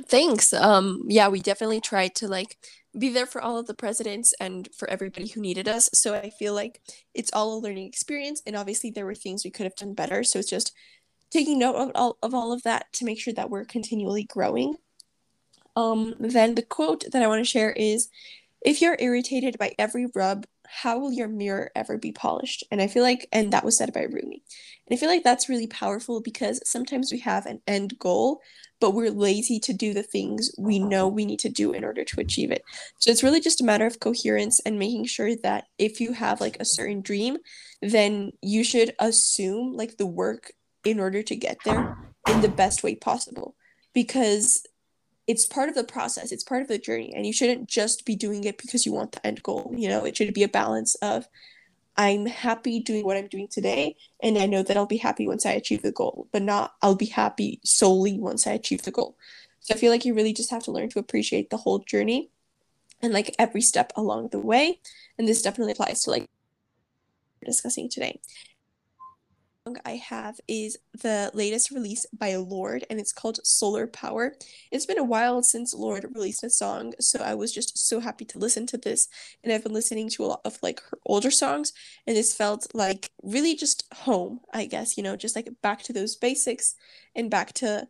[0.07, 0.53] Thanks.
[0.53, 2.57] Um yeah, we definitely tried to like
[2.97, 5.89] be there for all of the presidents and for everybody who needed us.
[5.93, 6.81] So I feel like
[7.13, 10.23] it's all a learning experience and obviously there were things we could have done better.
[10.23, 10.73] So it's just
[11.31, 14.75] taking note of all of all of that to make sure that we're continually growing.
[15.75, 18.09] Um then the quote that I want to share is
[18.61, 22.63] if you're irritated by every rub, how will your mirror ever be polished?
[22.71, 24.41] And I feel like, and that was said by Rumi.
[24.87, 28.39] And I feel like that's really powerful because sometimes we have an end goal,
[28.79, 32.03] but we're lazy to do the things we know we need to do in order
[32.03, 32.63] to achieve it.
[32.99, 36.41] So it's really just a matter of coherence and making sure that if you have
[36.41, 37.37] like a certain dream,
[37.81, 40.53] then you should assume like the work
[40.83, 41.97] in order to get there
[42.27, 43.55] in the best way possible
[43.93, 44.65] because
[45.27, 48.15] it's part of the process it's part of the journey and you shouldn't just be
[48.15, 50.95] doing it because you want the end goal you know it should be a balance
[50.95, 51.27] of
[51.95, 55.45] I'm happy doing what I'm doing today, and I know that I'll be happy once
[55.45, 59.15] I achieve the goal, but not I'll be happy solely once I achieve the goal.
[59.59, 62.29] So I feel like you really just have to learn to appreciate the whole journey
[63.01, 64.79] and like every step along the way.
[65.17, 66.29] And this definitely applies to like
[67.45, 68.19] discussing today
[69.85, 74.35] I have is the latest release by Lorde, and it's called Solar Power.
[74.71, 78.25] It's been a while since Lorde released a song, so I was just so happy
[78.25, 79.07] to listen to this.
[79.41, 81.71] And I've been listening to a lot of like her older songs,
[82.05, 85.93] and this felt like really just home, I guess, you know, just like back to
[85.93, 86.75] those basics
[87.15, 87.87] and back to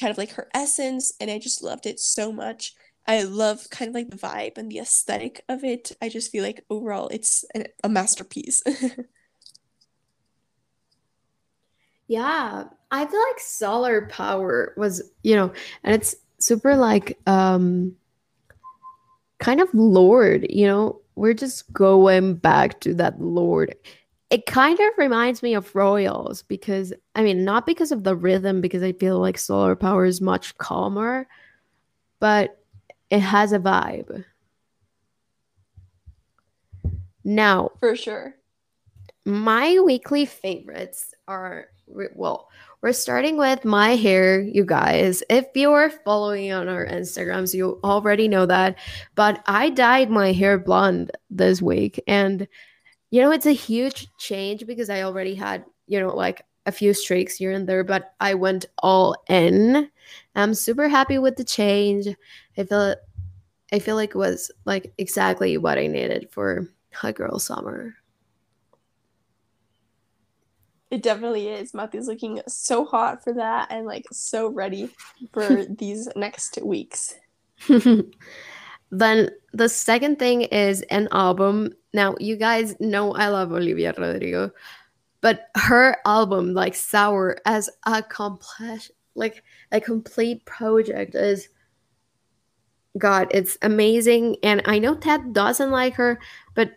[0.00, 1.12] kind of like her essence.
[1.20, 2.74] And I just loved it so much.
[3.06, 5.92] I love kind of like the vibe and the aesthetic of it.
[6.00, 8.62] I just feel like overall it's a, a masterpiece.
[12.08, 15.52] Yeah, I feel like solar power was, you know,
[15.82, 17.96] and it's super like um
[19.38, 23.74] kind of Lorde, you know, we're just going back to that Lorde.
[24.30, 28.60] It kind of reminds me of Royals because I mean, not because of the rhythm,
[28.60, 31.26] because I feel like solar power is much calmer,
[32.20, 32.58] but
[33.10, 34.24] it has a vibe.
[37.24, 38.36] Now, for sure.
[39.26, 42.48] My weekly favorites are well,
[42.80, 45.24] we're starting with my hair, you guys.
[45.28, 48.78] If you're following on our Instagrams, you already know that.
[49.16, 52.00] But I dyed my hair blonde this week.
[52.06, 52.46] And,
[53.10, 56.94] you know, it's a huge change because I already had, you know, like a few
[56.94, 59.90] streaks here and there, but I went all in.
[60.36, 62.06] I'm super happy with the change.
[62.56, 62.94] I feel
[63.72, 66.68] I feel like it was like exactly what I needed for
[67.02, 67.96] a girl summer.
[70.90, 71.74] It definitely is.
[71.74, 74.90] Matthew's looking so hot for that and like so ready
[75.32, 77.16] for these next weeks.
[78.90, 81.72] then the second thing is an album.
[81.92, 84.52] Now, you guys know I love Olivia Rodrigo,
[85.20, 91.48] but her album, like Sour, as a complete, like a complete project, is
[92.96, 94.36] God, it's amazing.
[94.42, 96.20] And I know Ted doesn't like her,
[96.54, 96.70] but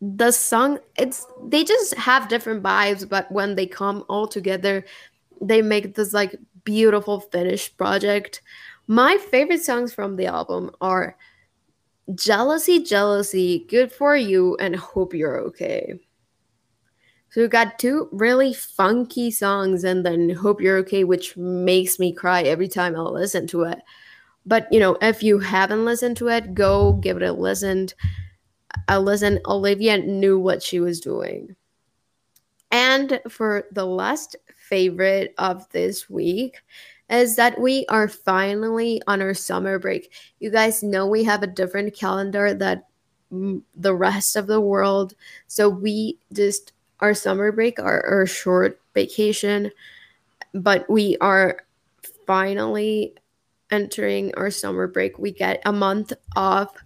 [0.00, 4.82] the song it's they just have different vibes but when they come all together
[5.40, 8.42] they make this like beautiful finished project.
[8.86, 11.16] My favorite songs from the album are
[12.14, 15.94] jealousy jealousy good for you and hope you're okay.
[17.30, 22.12] So we got two really funky songs and then hope you're okay which makes me
[22.12, 23.78] cry every time i listen to it.
[24.44, 27.88] But you know if you haven't listened to it go give it a listen
[28.88, 31.56] listen, Olivia knew what she was doing.
[32.70, 36.62] And for the last favorite of this week
[37.08, 40.12] is that we are finally on our summer break.
[40.38, 42.86] You guys know we have a different calendar that
[43.30, 45.14] the rest of the world.
[45.46, 49.70] So we just our summer break, our, our short vacation,
[50.52, 51.60] but we are
[52.26, 53.14] finally
[53.70, 55.18] entering our summer break.
[55.18, 56.76] We get a month off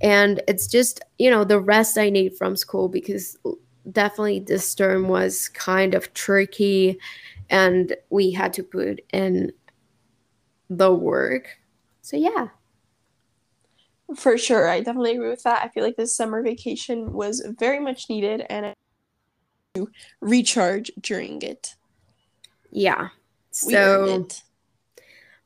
[0.00, 3.36] and it's just you know the rest i need from school because
[3.90, 6.98] definitely this term was kind of tricky
[7.48, 9.52] and we had to put in
[10.68, 11.58] the work.
[12.02, 12.48] So yeah.
[14.16, 14.68] For sure.
[14.68, 15.62] I definitely agree with that.
[15.62, 18.74] I feel like this summer vacation was very much needed and I
[19.74, 19.88] to
[20.20, 21.76] recharge during it.
[22.70, 23.08] Yeah.
[23.50, 24.26] So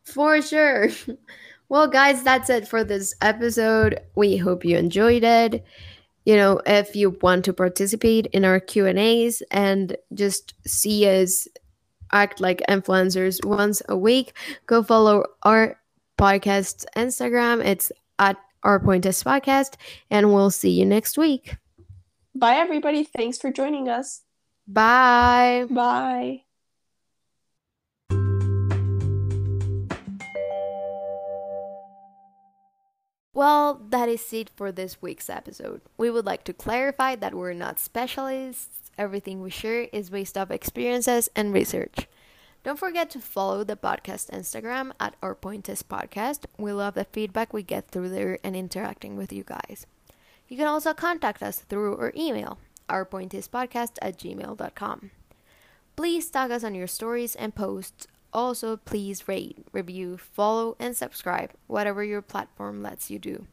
[0.04, 0.88] for sure.
[1.74, 3.98] Well, guys, that's it for this episode.
[4.14, 5.64] We hope you enjoyed it.
[6.24, 11.48] You know, if you want to participate in our Q&As and just see us
[12.12, 14.34] act like influencers once a week,
[14.66, 15.76] go follow our
[16.16, 17.64] podcast Instagram.
[17.64, 19.72] It's at our Pointers podcast
[20.12, 21.56] and we'll see you next week.
[22.36, 23.02] Bye everybody.
[23.02, 24.22] Thanks for joining us.
[24.68, 25.66] Bye.
[25.68, 26.43] Bye.
[33.34, 35.80] Well, that is it for this week's episode.
[35.98, 38.92] We would like to clarify that we're not specialists.
[38.96, 42.06] Everything we share is based off experiences and research.
[42.62, 46.44] Don't forget to follow the podcast Instagram at our Pointers Podcast.
[46.58, 49.84] We love the feedback we get through there and interacting with you guys.
[50.48, 52.58] You can also contact us through our email,
[52.88, 55.10] ourpointerspodcast at gmail.com.
[55.96, 61.52] Please tag us on your stories and posts also, please rate, review, follow, and subscribe,
[61.68, 63.46] whatever your platform lets you do.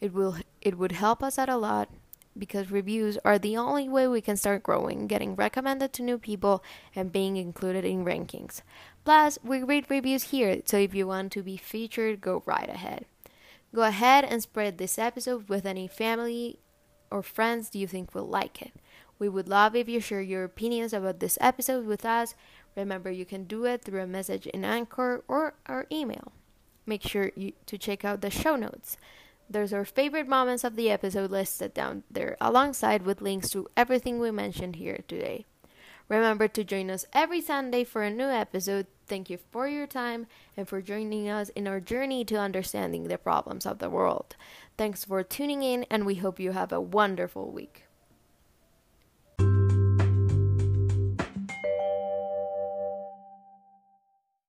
[0.00, 1.88] It will it would help us out a lot
[2.36, 6.64] because reviews are the only way we can start growing, getting recommended to new people,
[6.94, 8.60] and being included in rankings.
[9.04, 13.06] Plus, we read reviews here, so if you want to be featured, go right ahead.
[13.74, 16.58] Go ahead and spread this episode with any family
[17.10, 18.72] or friends you think will like it.
[19.18, 22.34] We would love if you share your opinions about this episode with us.
[22.76, 26.32] Remember, you can do it through a message in Anchor or our email.
[26.86, 28.96] Make sure you, to check out the show notes.
[29.48, 34.18] There's our favorite moments of the episode listed down there, alongside with links to everything
[34.18, 35.44] we mentioned here today.
[36.08, 38.86] Remember to join us every Sunday for a new episode.
[39.06, 43.18] Thank you for your time and for joining us in our journey to understanding the
[43.18, 44.36] problems of the world.
[44.76, 47.84] Thanks for tuning in, and we hope you have a wonderful week.